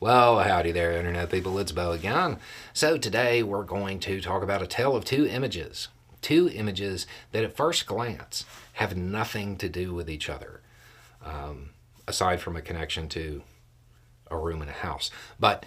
Well, 0.00 0.38
howdy 0.38 0.70
there, 0.70 0.92
Internet 0.92 1.28
people. 1.28 1.58
It's 1.58 1.72
Beau 1.72 1.90
again. 1.90 2.38
So, 2.72 2.98
today 2.98 3.42
we're 3.42 3.64
going 3.64 3.98
to 4.00 4.20
talk 4.20 4.44
about 4.44 4.62
a 4.62 4.66
tale 4.68 4.94
of 4.94 5.04
two 5.04 5.26
images. 5.26 5.88
Two 6.20 6.48
images 6.54 7.04
that, 7.32 7.42
at 7.42 7.56
first 7.56 7.84
glance, 7.84 8.44
have 8.74 8.96
nothing 8.96 9.56
to 9.56 9.68
do 9.68 9.92
with 9.92 10.08
each 10.08 10.30
other, 10.30 10.60
um, 11.24 11.70
aside 12.06 12.40
from 12.40 12.54
a 12.54 12.62
connection 12.62 13.08
to 13.08 13.42
a 14.30 14.38
room 14.38 14.62
in 14.62 14.68
a 14.68 14.72
house. 14.72 15.10
But 15.40 15.66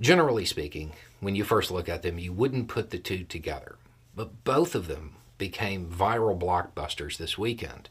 generally 0.00 0.44
speaking, 0.44 0.92
when 1.18 1.34
you 1.34 1.42
first 1.42 1.72
look 1.72 1.88
at 1.88 2.02
them, 2.02 2.20
you 2.20 2.32
wouldn't 2.32 2.68
put 2.68 2.90
the 2.90 2.98
two 2.98 3.24
together. 3.24 3.74
But 4.14 4.44
both 4.44 4.76
of 4.76 4.86
them 4.86 5.14
became 5.38 5.90
viral 5.90 6.38
blockbusters 6.38 7.16
this 7.16 7.36
weekend. 7.36 7.88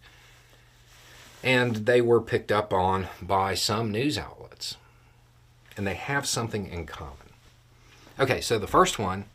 And 1.44 1.86
they 1.86 2.00
were 2.00 2.22
picked 2.22 2.50
up 2.50 2.72
on 2.72 3.08
by 3.22 3.56
some 3.56 3.92
news 3.92 4.18
outlets. 4.18 4.78
And 5.78 5.86
they 5.86 5.96
have 5.96 6.26
something 6.26 6.68
in 6.68 6.86
common. 6.86 7.18
Okay, 8.20 8.40
so 8.40 8.58
the 8.58 8.68
first 8.68 8.98
one 8.98 9.26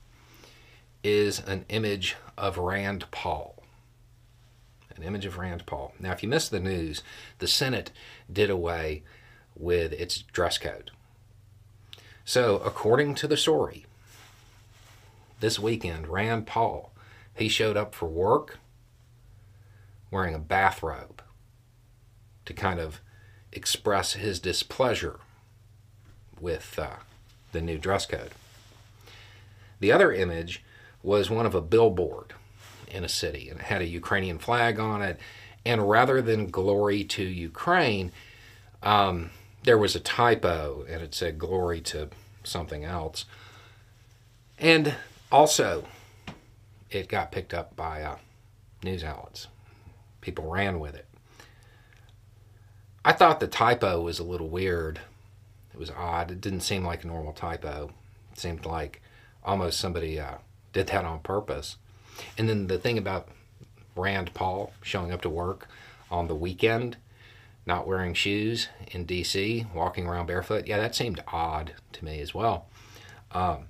is 1.02 1.38
an 1.40 1.64
image 1.68 2.16
of 2.36 2.58
Rand 2.58 3.06
Paul. 3.10 3.62
An 4.96 5.02
image 5.02 5.26
of 5.26 5.38
Rand 5.38 5.66
Paul. 5.66 5.94
Now, 5.98 6.12
if 6.12 6.22
you 6.22 6.28
missed 6.28 6.50
the 6.50 6.60
news, 6.60 7.02
the 7.38 7.46
Senate 7.46 7.90
did 8.32 8.50
away 8.50 9.02
with 9.56 9.92
its 9.92 10.18
dress 10.22 10.58
code. 10.58 10.90
So, 12.24 12.56
according 12.58 13.16
to 13.16 13.26
the 13.26 13.36
story, 13.36 13.86
this 15.40 15.58
weekend, 15.58 16.08
Rand 16.08 16.46
Paul, 16.46 16.92
he 17.34 17.48
showed 17.48 17.76
up 17.76 17.94
for 17.94 18.06
work 18.06 18.58
wearing 20.10 20.34
a 20.34 20.38
bathrobe 20.38 21.22
to 22.44 22.52
kind 22.52 22.78
of 22.78 23.00
express 23.52 24.14
his 24.14 24.38
displeasure 24.38 25.20
with 26.40 26.78
uh, 26.78 26.96
the 27.52 27.60
new 27.60 27.78
dress 27.78 28.06
code. 28.06 28.30
The 29.80 29.92
other 29.92 30.12
image 30.12 30.62
was 31.02 31.30
one 31.30 31.46
of 31.46 31.54
a 31.54 31.60
billboard 31.60 32.34
in 32.88 33.04
a 33.04 33.08
city, 33.08 33.48
and 33.48 33.60
it 33.60 33.66
had 33.66 33.82
a 33.82 33.86
Ukrainian 33.86 34.38
flag 34.38 34.78
on 34.78 35.02
it. 35.02 35.18
And 35.64 35.88
rather 35.88 36.20
than 36.22 36.50
glory 36.50 37.04
to 37.04 37.22
Ukraine, 37.22 38.12
um, 38.82 39.30
there 39.64 39.78
was 39.78 39.94
a 39.94 40.00
typo, 40.00 40.84
and 40.88 41.02
it 41.02 41.14
said 41.14 41.38
glory 41.38 41.80
to 41.82 42.08
something 42.44 42.84
else. 42.84 43.24
And 44.58 44.94
also, 45.30 45.86
it 46.90 47.08
got 47.08 47.32
picked 47.32 47.54
up 47.54 47.76
by 47.76 48.02
uh, 48.02 48.16
news 48.82 49.04
outlets. 49.04 49.48
People 50.20 50.50
ran 50.50 50.80
with 50.80 50.94
it. 50.94 51.06
I 53.04 53.12
thought 53.12 53.40
the 53.40 53.46
typo 53.46 54.02
was 54.02 54.18
a 54.18 54.24
little 54.24 54.48
weird. 54.48 55.00
Was 55.80 55.90
odd. 55.90 56.30
It 56.30 56.40
didn't 56.42 56.60
seem 56.60 56.84
like 56.84 57.04
a 57.04 57.06
normal 57.06 57.32
typo. 57.32 57.90
It 58.32 58.38
seemed 58.38 58.66
like 58.66 59.00
almost 59.42 59.80
somebody 59.80 60.20
uh, 60.20 60.34
did 60.74 60.88
that 60.88 61.06
on 61.06 61.20
purpose. 61.20 61.76
And 62.36 62.48
then 62.48 62.66
the 62.66 62.78
thing 62.78 62.98
about 62.98 63.28
Rand 63.96 64.34
Paul 64.34 64.72
showing 64.82 65.10
up 65.10 65.22
to 65.22 65.30
work 65.30 65.68
on 66.10 66.28
the 66.28 66.34
weekend, 66.34 66.98
not 67.64 67.86
wearing 67.86 68.12
shoes 68.12 68.68
in 68.88 69.06
DC, 69.06 69.72
walking 69.74 70.06
around 70.06 70.26
barefoot, 70.26 70.66
yeah, 70.66 70.76
that 70.76 70.94
seemed 70.94 71.22
odd 71.28 71.72
to 71.92 72.04
me 72.04 72.20
as 72.20 72.34
well. 72.34 72.66
Um, 73.32 73.68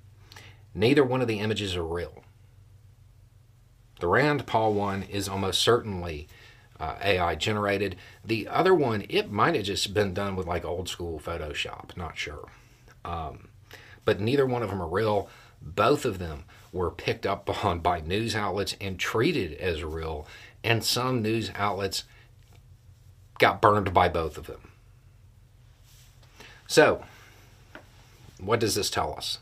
neither 0.75 1.03
one 1.03 1.21
of 1.21 1.27
the 1.27 1.39
images 1.39 1.75
are 1.75 1.85
real. 1.85 2.23
The 4.01 4.07
Rand 4.07 4.45
Paul 4.45 4.73
one 4.73 5.03
is 5.03 5.29
almost 5.29 5.61
certainly 5.61 6.27
uh, 6.81 6.95
AI 7.03 7.35
generated. 7.35 7.95
The 8.25 8.47
other 8.47 8.73
one, 8.73 9.05
it 9.07 9.31
might 9.31 9.53
have 9.53 9.65
just 9.65 9.93
been 9.93 10.15
done 10.15 10.35
with 10.35 10.47
like 10.47 10.65
old 10.65 10.89
school 10.89 11.19
Photoshop, 11.19 11.95
not 11.95 12.17
sure. 12.17 12.49
Um, 13.05 13.49
but 14.03 14.19
neither 14.19 14.47
one 14.47 14.63
of 14.63 14.69
them 14.71 14.81
are 14.81 14.87
real. 14.87 15.29
Both 15.61 16.05
of 16.05 16.17
them 16.17 16.45
were 16.73 16.89
picked 16.89 17.27
up 17.27 17.63
on 17.65 17.79
by 17.79 18.01
news 18.01 18.35
outlets 18.35 18.75
and 18.81 18.99
treated 18.99 19.53
as 19.59 19.83
real, 19.83 20.25
and 20.63 20.83
some 20.83 21.21
news 21.21 21.51
outlets 21.53 22.03
got 23.37 23.61
burned 23.61 23.93
by 23.93 24.09
both 24.09 24.35
of 24.37 24.47
them. 24.47 24.71
So, 26.65 27.03
what 28.39 28.59
does 28.59 28.73
this 28.73 28.89
tell 28.89 29.13
us? 29.13 29.37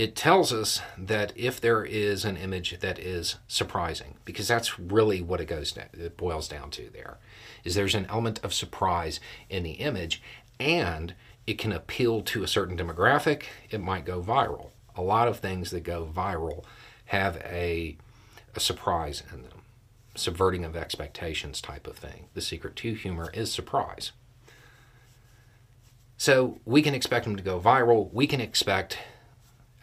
It 0.00 0.16
tells 0.16 0.50
us 0.50 0.80
that 0.96 1.34
if 1.36 1.60
there 1.60 1.84
is 1.84 2.24
an 2.24 2.38
image 2.38 2.80
that 2.80 2.98
is 2.98 3.36
surprising, 3.46 4.14
because 4.24 4.48
that's 4.48 4.78
really 4.78 5.20
what 5.20 5.42
it 5.42 5.44
goes 5.44 5.76
it 5.76 6.16
boils 6.16 6.48
down 6.48 6.70
to 6.70 6.88
there, 6.88 7.18
is 7.64 7.74
there's 7.74 7.94
an 7.94 8.06
element 8.08 8.40
of 8.42 8.54
surprise 8.54 9.20
in 9.50 9.62
the 9.62 9.72
image, 9.72 10.22
and 10.58 11.12
it 11.46 11.58
can 11.58 11.70
appeal 11.70 12.22
to 12.22 12.42
a 12.42 12.48
certain 12.48 12.78
demographic. 12.78 13.42
It 13.68 13.82
might 13.82 14.06
go 14.06 14.22
viral. 14.22 14.70
A 14.96 15.02
lot 15.02 15.28
of 15.28 15.40
things 15.40 15.70
that 15.70 15.80
go 15.80 16.10
viral 16.10 16.64
have 17.04 17.36
a, 17.44 17.98
a 18.56 18.60
surprise 18.60 19.22
in 19.34 19.42
them, 19.42 19.60
subverting 20.14 20.64
of 20.64 20.76
expectations 20.76 21.60
type 21.60 21.86
of 21.86 21.98
thing. 21.98 22.28
The 22.32 22.40
secret 22.40 22.74
to 22.76 22.94
humor 22.94 23.30
is 23.34 23.52
surprise. 23.52 24.12
So 26.16 26.58
we 26.64 26.80
can 26.80 26.94
expect 26.94 27.26
them 27.26 27.36
to 27.36 27.42
go 27.42 27.60
viral. 27.60 28.10
We 28.14 28.26
can 28.26 28.40
expect 28.40 28.96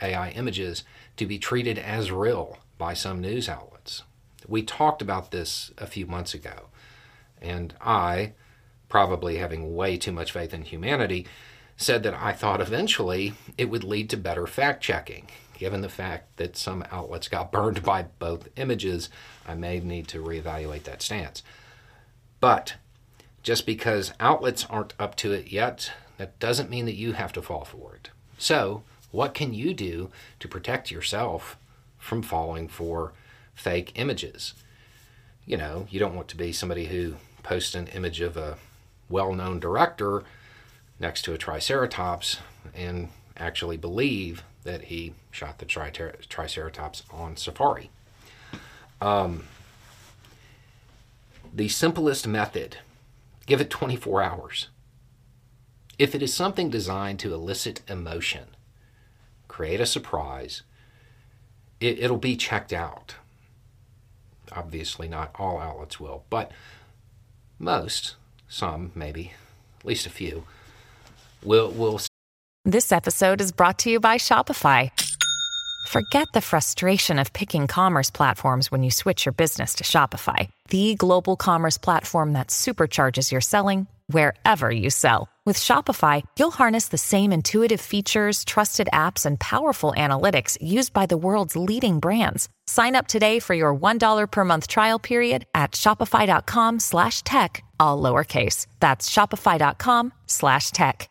AI 0.02 0.30
images 0.30 0.84
to 1.18 1.26
be 1.26 1.40
treated 1.40 1.78
as 1.78 2.12
real 2.12 2.58
by 2.78 2.94
some 2.94 3.22
news 3.22 3.50
outlets. 3.50 4.04
We 4.48 4.64
talked 4.64 5.02
about 5.02 5.32
this 5.32 5.72
a 5.78 5.88
few 5.88 6.06
months 6.06 6.34
ago, 6.34 6.68
and 7.42 7.74
I, 7.82 8.34
probably 8.90 9.38
having 9.38 9.76
way 9.76 9.98
too 9.98 10.12
much 10.12 10.32
faith 10.32 10.54
in 10.54 10.64
humanity, 10.64 11.28
said 11.76 12.04
that 12.04 12.14
I 12.14 12.34
thought 12.34 12.62
eventually 12.62 13.34
it 13.58 13.70
would 13.70 13.84
lead 13.84 14.10
to 14.12 14.18
better 14.18 14.48
fact 14.48 14.82
checking. 14.82 15.28
Given 15.58 15.82
the 15.82 15.90
fact 15.90 16.38
that 16.38 16.56
some 16.56 16.84
outlets 16.92 17.28
got 17.28 17.52
burned 17.54 17.84
by 17.84 18.04
both 18.20 18.50
images, 18.56 19.10
I 19.48 19.56
may 19.56 19.80
need 19.80 20.08
to 20.10 20.24
reevaluate 20.24 20.84
that 20.84 21.02
stance. 21.02 21.44
But 22.40 22.76
just 23.44 23.66
because 23.66 24.14
outlets 24.20 24.66
aren't 24.70 24.94
up 25.00 25.16
to 25.18 25.32
it 25.32 25.52
yet, 25.52 25.92
that 26.18 26.40
doesn't 26.40 26.70
mean 26.70 26.86
that 26.86 26.96
you 26.96 27.14
have 27.14 27.34
to 27.34 27.42
fall 27.42 27.66
for 27.66 27.96
it. 27.96 28.10
So, 28.38 28.84
what 29.12 29.34
can 29.34 29.54
you 29.54 29.74
do 29.74 30.10
to 30.40 30.48
protect 30.48 30.92
yourself 30.92 31.58
from 31.98 32.22
falling 32.22 32.68
for 32.68 33.14
fake 33.56 33.94
images? 33.96 34.54
You 35.46 35.58
know, 35.58 35.88
you 35.90 36.00
don't 36.00 36.16
want 36.16 36.28
to 36.30 36.38
be 36.38 36.52
somebody 36.52 36.86
who 36.86 37.16
posts 37.44 37.76
an 37.76 37.88
image 37.88 38.20
of 38.22 38.36
a 38.36 38.58
well 39.10 39.34
known 39.34 39.60
director 39.60 40.24
next 41.00 41.22
to 41.24 41.34
a 41.34 41.38
triceratops 41.38 42.38
and 42.76 43.10
actually 43.38 43.78
believe 43.78 44.44
that 44.64 44.86
he 44.86 45.14
shot 45.32 45.60
the 45.60 45.66
triceratops 45.66 47.04
on 47.10 47.38
safari. 47.38 47.90
Um, 49.00 49.46
the 51.54 51.70
simplest 51.70 52.28
method 52.28 52.78
give 53.46 53.62
it 53.62 53.70
24 53.70 54.22
hours. 54.22 54.68
If 55.98 56.14
it 56.14 56.22
is 56.22 56.34
something 56.34 56.70
designed 56.70 57.20
to 57.20 57.34
elicit 57.34 57.82
emotion, 57.88 58.57
create 59.58 59.82
a 59.82 59.88
surprise, 59.88 60.62
it, 61.80 61.98
it'll 61.98 62.16
be 62.32 62.36
checked 62.36 62.72
out. 62.72 63.16
Obviously, 64.52 65.08
not 65.08 65.32
all 65.40 65.58
outlets 65.58 66.00
will, 66.00 66.24
but 66.30 66.52
most, 67.58 68.18
some 68.48 68.92
maybe, 68.94 69.34
at 69.80 69.86
least 69.86 70.06
a 70.06 70.12
few, 70.12 70.44
will 71.42 71.72
will. 71.72 72.00
This 72.66 72.92
episode 72.92 73.42
is 73.42 73.52
brought 73.52 73.80
to 73.80 73.90
you 73.90 74.00
by 74.00 74.18
Shopify. 74.18 74.92
Forget 75.88 76.28
the 76.36 76.42
frustration 76.42 77.18
of 77.18 77.34
picking 77.34 77.66
commerce 77.66 78.12
platforms 78.12 78.72
when 78.72 78.84
you 78.84 78.92
switch 78.92 79.26
your 79.26 79.34
business 79.34 79.74
to 79.76 79.84
Shopify, 79.84 80.50
the 80.70 80.94
global 80.94 81.36
commerce 81.36 81.80
platform 81.80 82.34
that 82.34 82.50
supercharges 82.50 83.32
your 83.32 83.42
selling 83.42 83.88
wherever 84.08 84.70
you 84.70 84.90
sell. 84.90 85.30
With 85.46 85.58
Shopify, 85.58 86.24
you'll 86.38 86.52
harness 86.52 86.90
the 86.90 86.98
same 86.98 87.32
intuitive 87.32 87.80
features, 87.80 88.44
trusted 88.44 88.90
apps, 88.92 89.26
and 89.26 89.40
powerful 89.40 89.94
analytics 89.96 90.58
used 90.62 90.92
by 90.92 91.06
the 91.06 91.18
world's 91.18 91.56
leading 91.56 92.00
brands. 92.00 92.50
Sign 92.66 92.96
up 92.96 93.08
today 93.08 93.40
for 93.40 93.54
your 93.54 93.74
$1 93.74 94.28
per 94.30 94.44
month 94.44 94.68
trial 94.68 95.00
period 95.00 95.46
at 95.56 95.72
shopify.com 95.72 96.80
slash 96.80 97.24
tech, 97.24 97.64
all 97.80 98.02
lowercase. 98.02 98.68
That's 98.82 99.10
shopify.com 99.10 100.12
slash 100.26 100.72
tech. 100.72 101.10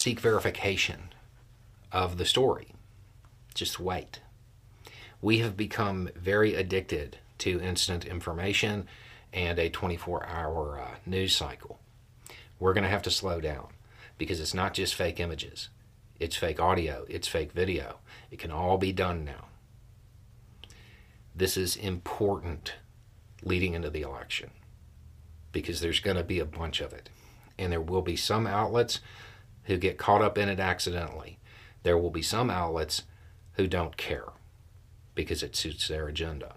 Seek 0.00 0.20
verification 0.20 1.10
of 1.92 2.18
the 2.18 2.24
story. 2.24 2.68
Just 3.54 3.80
wait. 3.80 4.20
We 5.20 5.38
have 5.38 5.56
become 5.56 6.08
very 6.14 6.54
addicted 6.54 7.18
to 7.38 7.60
instant 7.60 8.04
information 8.04 8.86
and 9.32 9.58
a 9.58 9.68
24 9.68 10.26
hour 10.26 10.80
uh, 10.80 10.94
news 11.04 11.34
cycle. 11.34 11.77
We're 12.58 12.74
going 12.74 12.84
to 12.84 12.90
have 12.90 13.02
to 13.02 13.10
slow 13.10 13.40
down 13.40 13.68
because 14.16 14.40
it's 14.40 14.54
not 14.54 14.74
just 14.74 14.94
fake 14.94 15.20
images, 15.20 15.68
it's 16.18 16.36
fake 16.36 16.60
audio, 16.60 17.04
it's 17.08 17.28
fake 17.28 17.52
video. 17.52 17.98
It 18.30 18.38
can 18.38 18.50
all 18.50 18.78
be 18.78 18.92
done 18.92 19.24
now. 19.24 19.46
This 21.34 21.56
is 21.56 21.76
important 21.76 22.74
leading 23.42 23.74
into 23.74 23.90
the 23.90 24.02
election 24.02 24.50
because 25.52 25.80
there's 25.80 26.00
going 26.00 26.16
to 26.16 26.24
be 26.24 26.40
a 26.40 26.44
bunch 26.44 26.80
of 26.80 26.92
it. 26.92 27.08
And 27.56 27.72
there 27.72 27.80
will 27.80 28.02
be 28.02 28.16
some 28.16 28.46
outlets 28.46 29.00
who 29.64 29.76
get 29.76 29.98
caught 29.98 30.22
up 30.22 30.36
in 30.36 30.48
it 30.48 30.60
accidentally. 30.60 31.38
There 31.82 31.98
will 31.98 32.10
be 32.10 32.22
some 32.22 32.50
outlets 32.50 33.04
who 33.52 33.66
don't 33.66 33.96
care 33.96 34.28
because 35.14 35.42
it 35.42 35.56
suits 35.56 35.88
their 35.88 36.08
agenda. 36.08 36.56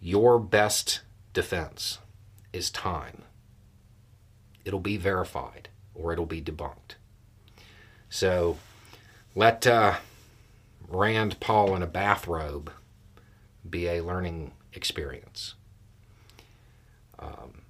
Your 0.00 0.38
best 0.38 1.00
defense 1.32 1.98
is 2.52 2.70
time. 2.70 3.22
It'll 4.66 4.80
be 4.80 4.96
verified 4.96 5.68
or 5.94 6.12
it'll 6.12 6.26
be 6.26 6.42
debunked. 6.42 6.96
So 8.10 8.58
let 9.36 9.64
uh, 9.64 9.98
Rand 10.88 11.38
Paul 11.38 11.76
in 11.76 11.82
a 11.82 11.86
bathrobe 11.86 12.72
be 13.68 13.86
a 13.86 14.02
learning 14.02 14.52
experience. 14.72 15.54
Um, 17.20 17.62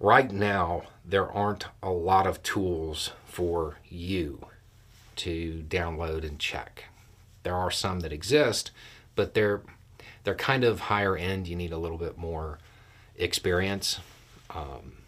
right 0.00 0.32
now, 0.32 0.84
there 1.04 1.30
aren't 1.30 1.66
a 1.82 1.90
lot 1.90 2.26
of 2.26 2.42
tools 2.42 3.10
for 3.26 3.76
you 3.90 4.46
to 5.16 5.64
download 5.68 6.26
and 6.26 6.38
check. 6.38 6.84
There 7.42 7.54
are 7.54 7.70
some 7.70 8.00
that 8.00 8.12
exist, 8.12 8.70
but 9.14 9.34
they're 9.34 9.60
they're 10.24 10.34
kind 10.34 10.64
of 10.64 10.80
higher 10.80 11.16
end. 11.16 11.46
You 11.46 11.56
need 11.56 11.72
a 11.72 11.78
little 11.78 11.98
bit 11.98 12.16
more 12.16 12.58
experience 13.16 14.00
um, 14.50 14.98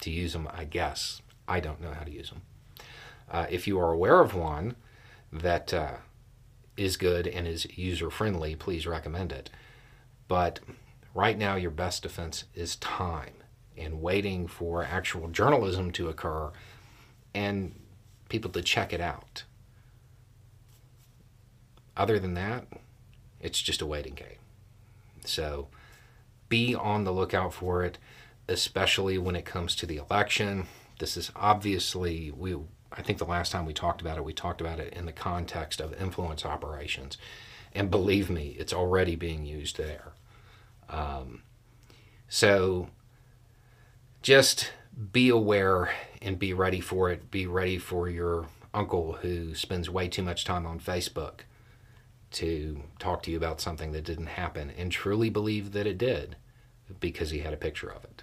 to 0.00 0.10
use 0.10 0.32
them, 0.32 0.48
I 0.52 0.64
guess. 0.64 1.22
I 1.46 1.60
don't 1.60 1.80
know 1.80 1.92
how 1.92 2.04
to 2.04 2.10
use 2.10 2.30
them. 2.30 2.42
Uh, 3.30 3.46
if 3.50 3.66
you 3.66 3.78
are 3.78 3.92
aware 3.92 4.20
of 4.20 4.34
one 4.34 4.76
that 5.32 5.72
uh, 5.74 5.96
is 6.76 6.96
good 6.96 7.26
and 7.26 7.46
is 7.46 7.66
user 7.76 8.10
friendly, 8.10 8.54
please 8.54 8.86
recommend 8.86 9.32
it. 9.32 9.50
But 10.28 10.60
right 11.14 11.36
now, 11.36 11.56
your 11.56 11.70
best 11.70 12.02
defense 12.02 12.44
is 12.54 12.76
time 12.76 13.34
and 13.76 14.00
waiting 14.00 14.46
for 14.46 14.84
actual 14.84 15.28
journalism 15.28 15.90
to 15.92 16.08
occur 16.08 16.52
and 17.34 17.74
people 18.28 18.50
to 18.52 18.62
check 18.62 18.92
it 18.92 19.00
out. 19.00 19.44
Other 21.96 22.18
than 22.18 22.34
that, 22.34 22.66
it's 23.40 23.60
just 23.60 23.82
a 23.82 23.86
waiting 23.86 24.14
game. 24.14 24.38
So 25.24 25.68
be 26.48 26.74
on 26.74 27.04
the 27.04 27.12
lookout 27.12 27.52
for 27.52 27.84
it, 27.84 27.98
especially 28.48 29.18
when 29.18 29.36
it 29.36 29.44
comes 29.44 29.74
to 29.76 29.86
the 29.86 29.96
election. 29.96 30.66
This 30.98 31.16
is 31.16 31.30
obviously 31.34 32.30
we 32.30 32.56
I 32.96 33.02
think 33.02 33.18
the 33.18 33.24
last 33.24 33.50
time 33.50 33.66
we 33.66 33.72
talked 33.72 34.00
about 34.00 34.18
it, 34.18 34.24
we 34.24 34.32
talked 34.32 34.60
about 34.60 34.78
it 34.78 34.92
in 34.92 35.06
the 35.06 35.12
context 35.12 35.80
of 35.80 36.00
influence 36.00 36.46
operations. 36.46 37.18
And 37.72 37.90
believe 37.90 38.30
me, 38.30 38.54
it's 38.58 38.72
already 38.72 39.16
being 39.16 39.44
used 39.44 39.76
there. 39.76 40.12
Um, 40.88 41.42
so 42.28 42.90
just 44.22 44.70
be 45.12 45.28
aware 45.28 45.90
and 46.22 46.38
be 46.38 46.52
ready 46.52 46.80
for 46.80 47.10
it. 47.10 47.32
Be 47.32 47.46
ready 47.46 47.78
for 47.78 48.08
your 48.08 48.46
uncle 48.72 49.14
who 49.14 49.54
spends 49.54 49.90
way 49.90 50.08
too 50.08 50.22
much 50.22 50.44
time 50.44 50.66
on 50.66 50.78
Facebook 50.78 51.40
to 52.32 52.82
talk 52.98 53.22
to 53.22 53.30
you 53.30 53.36
about 53.36 53.60
something 53.60 53.92
that 53.92 54.04
didn't 54.04 54.26
happen 54.26 54.70
and 54.76 54.90
truly 54.90 55.30
believe 55.30 55.72
that 55.72 55.86
it 55.86 55.98
did 55.98 56.36
because 57.00 57.30
he 57.30 57.40
had 57.40 57.52
a 57.52 57.56
picture 57.56 57.90
of 57.90 58.04
it. 58.04 58.22